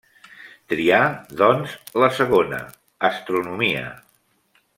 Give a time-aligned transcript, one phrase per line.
[0.71, 1.01] Trià,
[1.41, 2.63] doncs, la segona:
[3.11, 3.87] astronomia.